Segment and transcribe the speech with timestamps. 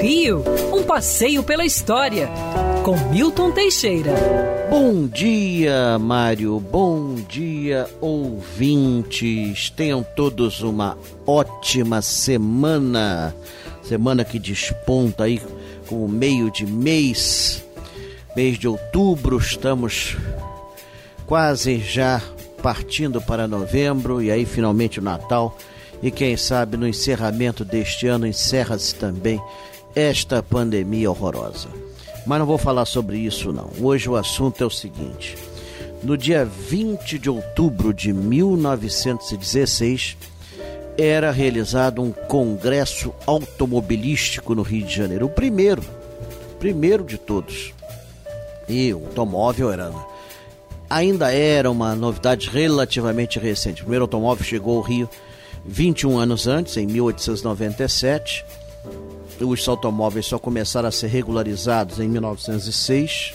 [0.00, 0.42] Rio,
[0.72, 2.28] um passeio pela história,
[2.84, 4.12] com Milton Teixeira.
[4.70, 6.60] Bom dia, Mário.
[6.60, 9.70] Bom dia, ouvintes.
[9.70, 13.34] Tenham todos uma ótima semana.
[13.82, 15.40] Semana que desponta aí
[15.88, 17.64] com o meio de mês.
[18.36, 20.16] Mês de outubro, estamos
[21.26, 22.20] quase já
[22.62, 25.56] partindo para novembro e aí finalmente o Natal.
[26.06, 29.42] E quem sabe no encerramento deste ano encerra-se também
[29.92, 31.68] esta pandemia horrorosa.
[32.24, 33.68] Mas não vou falar sobre isso não.
[33.80, 35.36] Hoje o assunto é o seguinte:
[36.04, 40.16] no dia 20 de outubro de 1916
[40.96, 45.82] era realizado um congresso automobilístico no Rio de Janeiro, o primeiro,
[46.60, 47.74] primeiro de todos.
[48.68, 49.92] E o automóvel era
[50.88, 53.82] ainda era uma novidade relativamente recente.
[53.82, 55.10] O primeiro automóvel chegou ao Rio
[55.68, 58.44] 21 anos antes, em 1897.
[59.40, 63.34] Os automóveis só começaram a ser regularizados em 1906.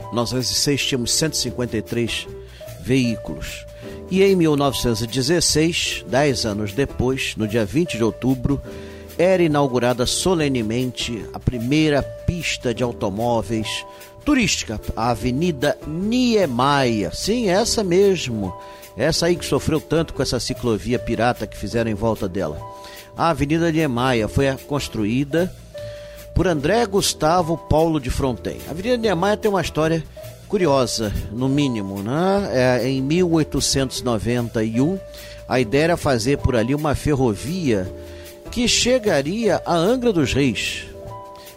[0.00, 2.26] Em 1906 tínhamos 153
[2.82, 3.66] veículos.
[4.10, 8.60] E em 1916, dez anos depois, no dia 20 de outubro,
[9.16, 13.84] era inaugurada solenemente a primeira pista de automóveis
[14.24, 17.14] turística, a Avenida Niemeyer.
[17.14, 18.54] Sim, essa mesmo.
[18.96, 22.60] Essa aí que sofreu tanto com essa ciclovia pirata que fizeram em volta dela.
[23.16, 25.52] A Avenida Niemeyer foi construída
[26.34, 28.58] por André Gustavo Paulo de Fronten.
[28.68, 30.02] A Avenida Niemeyer tem uma história
[30.48, 32.50] curiosa, no mínimo, né?
[32.52, 34.98] É, em 1891,
[35.48, 37.90] a ideia era fazer por ali uma ferrovia
[38.50, 40.86] que chegaria a Angra dos Reis.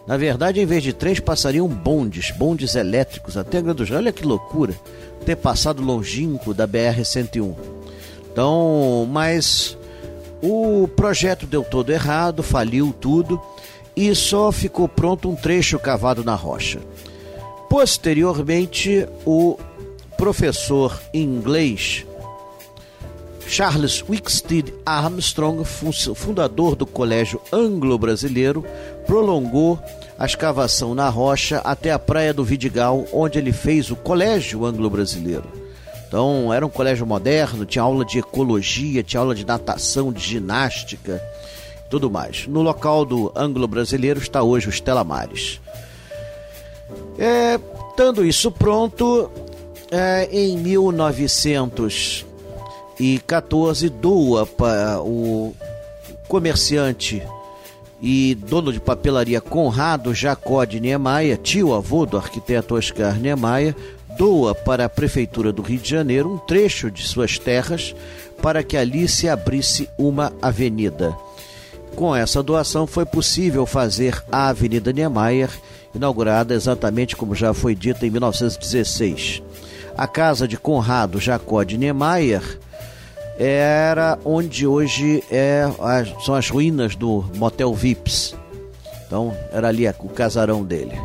[0.07, 3.99] Na verdade, em vez de trens, passariam bondes, bondes elétricos até Angra dos Reis.
[3.99, 4.73] Olha que loucura
[5.27, 7.53] ter passado longínquo da BR-101.
[8.31, 9.77] Então, mas
[10.41, 13.41] o projeto deu todo errado, faliu tudo
[13.93, 16.79] e só ficou pronto um trecho cavado na rocha.
[17.69, 19.57] Posteriormente, o
[20.17, 22.05] professor inglês
[23.47, 25.63] Charles Wicksteed Armstrong,
[26.13, 28.63] fundador do Colégio Anglo-Brasileiro,
[29.05, 29.79] prolongou
[30.19, 35.45] a escavação na rocha até a praia do Vidigal, onde ele fez o Colégio Anglo-Brasileiro.
[36.07, 41.21] Então, era um colégio moderno, tinha aula de ecologia, tinha aula de natação, de ginástica,
[41.89, 42.47] tudo mais.
[42.47, 45.59] No local do Anglo-Brasileiro está hoje o Stella Maris.
[47.17, 47.59] É,
[48.25, 49.31] isso pronto,
[49.89, 50.57] é, em
[52.99, 55.55] 1914 doa para o
[56.27, 57.21] comerciante
[58.01, 63.75] e dono de papelaria Conrado Jacó de Niemeyer, tio-avô do arquiteto Oscar Niemeyer,
[64.17, 67.95] doa para a Prefeitura do Rio de Janeiro um trecho de suas terras
[68.41, 71.15] para que ali se abrisse uma avenida.
[71.95, 75.49] Com essa doação foi possível fazer a Avenida Niemeyer,
[75.93, 79.41] inaugurada exatamente como já foi dito em 1916.
[79.97, 82.59] A casa de Conrado Jacó de Niemeyer
[83.37, 85.65] era onde hoje é,
[86.25, 88.35] são as ruínas do Motel Vips.
[89.05, 90.99] Então, era ali o casarão dele.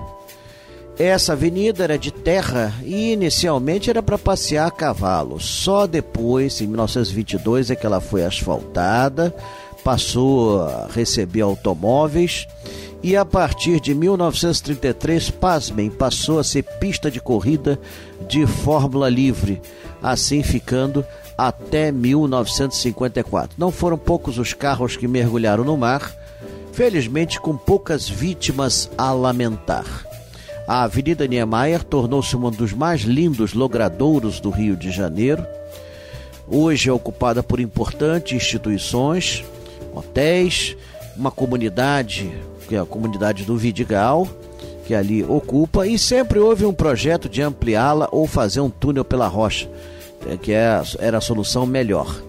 [0.98, 5.41] Essa avenida era de terra e inicialmente era para passear a cavalo.
[5.41, 9.34] Só depois, em 1922, é que ela foi asfaltada,
[9.82, 12.47] passou a receber automóveis
[13.03, 17.78] e a partir de 1933, pasmem, passou a ser pista de corrida
[18.28, 19.60] de Fórmula Livre,
[20.00, 21.04] assim ficando
[21.37, 23.56] até 1954.
[23.59, 26.15] Não foram poucos os carros que mergulharam no mar,
[26.72, 30.06] felizmente com poucas vítimas a lamentar.
[30.66, 35.44] A Avenida Niemeyer tornou-se um dos mais lindos logradouros do Rio de Janeiro.
[36.48, 39.44] Hoje é ocupada por importantes instituições,
[39.93, 40.76] hotéis,
[41.16, 42.32] uma comunidade,
[42.69, 44.28] que é a comunidade do Vidigal,
[44.87, 49.26] que ali ocupa, e sempre houve um projeto de ampliá-la ou fazer um túnel pela
[49.26, 49.69] rocha
[50.41, 52.22] que é, era a solução melhor.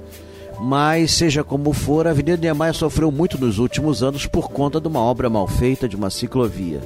[0.59, 4.87] Mas, seja como for, a Avenida Niemeyer sofreu muito nos últimos anos por conta de
[4.87, 6.79] uma obra mal feita de uma ciclovia.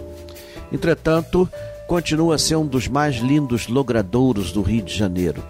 [0.72, 1.48] Entretanto,
[1.88, 5.44] continua a ser um dos mais lindos logradouros do Rio de Janeiro.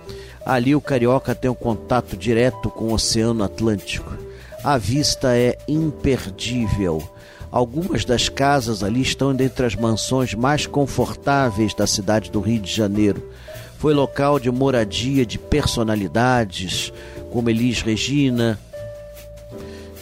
[0.46, 4.14] Ali o carioca tem um contato direto com o Oceano Atlântico.
[4.64, 7.02] A vista é imperdível.
[7.52, 12.74] Algumas das casas ali estão dentre as mansões mais confortáveis da cidade do Rio de
[12.74, 13.24] Janeiro
[13.78, 16.92] foi local de moradia de personalidades
[17.32, 18.60] como Elis Regina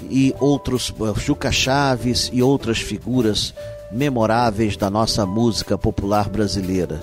[0.10, 3.54] e outros, Juca Chaves e outras figuras
[3.92, 7.02] memoráveis da nossa música popular brasileira.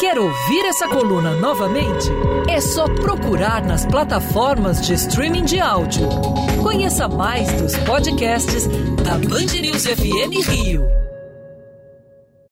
[0.00, 2.08] Quer ouvir essa coluna novamente?
[2.48, 6.08] É só procurar nas plataformas de streaming de áudio.
[6.60, 8.66] Conheça mais dos podcasts
[9.04, 11.01] da Band News FM Rio.